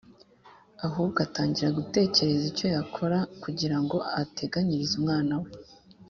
Ahubwo 0.87 1.17
atangira 1.27 1.69
gutekereza 1.79 2.45
icyo 2.51 2.67
yakora 2.75 3.17
kugira 3.43 3.77
ngo 3.83 3.97
ateganyirize 4.21 4.93
umwana 4.99 5.33
we. 5.43 5.49